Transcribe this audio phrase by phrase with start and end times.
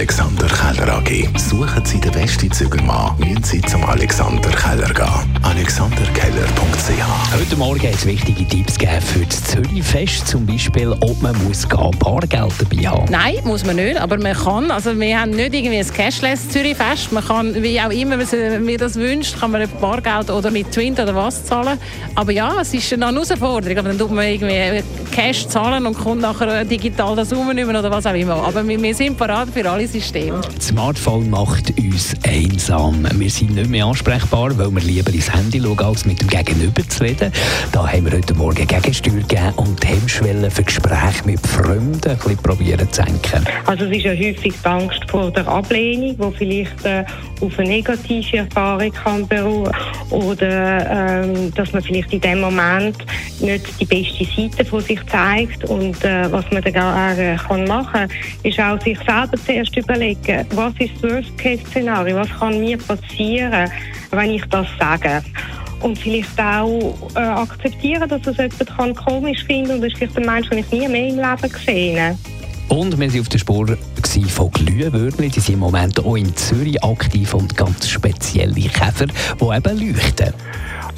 [0.00, 1.38] Alexander Keller AG.
[1.38, 5.38] Suchen Sie den besten Zügelmann, müssen Sie zum Alexander Keller gehen.
[5.42, 10.26] AlexanderKeller.ch Heute Morgen hat es wichtige Tipps gegeben für das Zürichfest.
[10.26, 14.32] Zum Beispiel, ob man muss gehen, Bargeld dabei haben Nein, muss man nicht, aber man
[14.32, 14.70] kann.
[14.70, 17.12] Also wir haben nicht irgendwie ein Cashless Zürichfest.
[17.12, 20.72] Man kann, wie auch immer man mir das wünscht, kann man mit Bargeld oder mit
[20.72, 21.78] Twint oder was zahlen.
[22.14, 23.76] Aber ja, es ist eine Herausforderung.
[23.76, 28.06] Aber dann tut man irgendwie Cash zahlen und kommt nachher digital das umnehmen oder was
[28.06, 28.36] auch immer.
[28.46, 30.40] Aber wir, wir sind parat für alle Systeme.
[30.40, 33.06] Das Smartphone macht uns einsam.
[33.14, 36.88] Wir sind nicht mehr ansprechbar, weil wir lieber ins Handy schauen, als mit dem Gegenüber
[36.88, 37.32] zu reden.
[37.72, 42.16] Da haben wir heute Morgen Gegensteuer gegeben und die Hemmschwelle für Gespräche mit Freunden ein
[42.16, 43.44] bisschen probieren zu senken.
[43.66, 47.04] Also es ist ja häufig die Angst vor der Ablehnung, die vielleicht äh,
[47.40, 49.72] auf eine negative Erfahrung kann beruhen
[50.10, 52.96] oder ähm, dass man vielleicht in dem Moment
[53.40, 58.08] nicht die beste Seite von sich zeigt und äh, was man dann äh, kann machen
[58.42, 63.70] ist auch sich selber zuerst überlegen, was ist das Worst-Case-Szenario, was kann mir passieren,
[64.10, 65.22] wenn ich das sage
[65.82, 70.16] und vielleicht auch äh, akzeptieren, dass das jemand kann komisch finden und das ist vielleicht
[70.16, 72.18] ein Mensch, den ich nie mehr im Leben gesehen.
[72.68, 73.76] Und wir waren auf der Spur
[74.28, 75.28] von Glühwürmli.
[75.28, 80.32] Die sind im Moment auch in Zürich aktiv und ganz spezielle Käfer, die eben leuchten.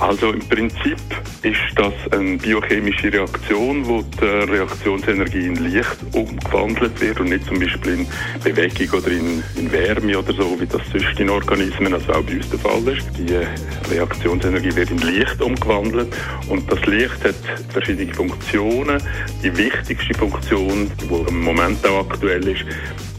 [0.03, 0.99] Also im Prinzip
[1.43, 7.61] ist das eine biochemische Reaktion, wo die Reaktionsenergie in Licht umgewandelt wird und nicht zum
[7.61, 8.07] Beispiel in
[8.43, 12.35] Bewegung oder in, in Wärme oder so, wie das sonst in Organismen, also auch bei
[12.35, 13.07] uns der Fall ist.
[13.17, 16.13] Die Reaktionsenergie wird in Licht umgewandelt
[16.49, 17.37] und das Licht hat
[17.69, 19.01] verschiedene Funktionen.
[19.45, 22.65] Die wichtigste Funktion, die im Moment auch aktuell ist,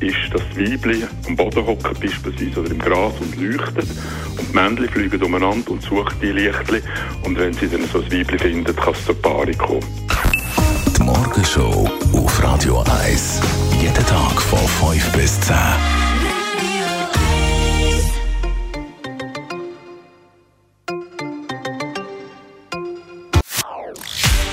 [0.07, 3.89] ist, dass die Weibchen am Boden hocken beispielsweise oder im Gras und leuchten
[4.37, 6.81] und die Männchen fliegen umeinander und suchen die Lichtchen
[7.23, 9.83] und wenn sie dann so ein Weibchen finden, kann es zur Paarung kommen.
[10.97, 13.41] Die Morgenshow auf Radio 1.
[13.81, 14.59] Jeden Tag von
[14.91, 15.55] 5 bis 10.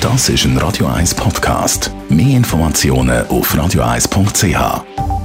[0.01, 1.91] Das ist ein Radio 1 Podcast.
[2.09, 5.20] Mehr Informationen auf radio1.ch.